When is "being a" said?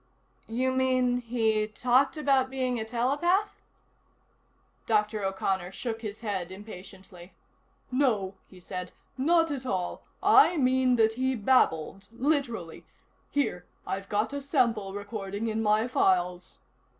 2.49-2.85